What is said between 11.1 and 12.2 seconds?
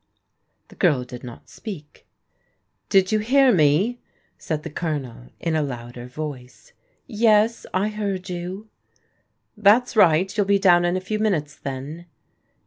minutes, then?"